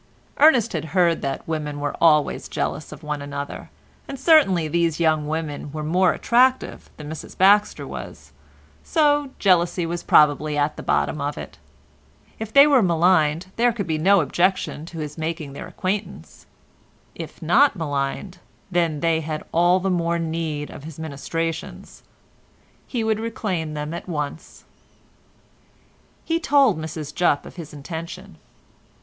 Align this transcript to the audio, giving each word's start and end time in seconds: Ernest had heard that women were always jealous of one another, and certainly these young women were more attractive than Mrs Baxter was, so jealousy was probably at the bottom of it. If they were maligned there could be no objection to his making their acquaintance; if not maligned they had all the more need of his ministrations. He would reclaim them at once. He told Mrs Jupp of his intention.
Ernest 0.39 0.73
had 0.73 0.83
heard 0.97 1.21
that 1.21 1.47
women 1.47 1.79
were 1.79 1.95
always 2.01 2.47
jealous 2.49 2.91
of 2.91 3.03
one 3.03 3.21
another, 3.21 3.69
and 4.07 4.19
certainly 4.19 4.67
these 4.67 4.99
young 4.99 5.27
women 5.27 5.71
were 5.71 5.83
more 5.83 6.11
attractive 6.11 6.89
than 6.97 7.07
Mrs 7.07 7.37
Baxter 7.37 7.85
was, 7.85 8.31
so 8.83 9.29
jealousy 9.37 9.85
was 9.85 10.01
probably 10.01 10.57
at 10.57 10.75
the 10.75 10.81
bottom 10.81 11.21
of 11.21 11.37
it. 11.37 11.59
If 12.39 12.51
they 12.51 12.65
were 12.65 12.81
maligned 12.81 13.51
there 13.57 13.71
could 13.71 13.85
be 13.85 13.99
no 13.99 14.21
objection 14.21 14.87
to 14.87 14.97
his 14.97 15.19
making 15.19 15.53
their 15.53 15.67
acquaintance; 15.67 16.47
if 17.13 17.39
not 17.39 17.75
maligned 17.75 18.39
they 18.71 19.21
had 19.21 19.43
all 19.51 19.79
the 19.79 19.91
more 19.91 20.17
need 20.17 20.71
of 20.71 20.83
his 20.83 20.97
ministrations. 20.97 22.01
He 22.87 23.03
would 23.03 23.19
reclaim 23.19 23.75
them 23.75 23.93
at 23.93 24.09
once. 24.09 24.63
He 26.25 26.39
told 26.39 26.79
Mrs 26.79 27.13
Jupp 27.13 27.45
of 27.45 27.57
his 27.57 27.71
intention. 27.71 28.39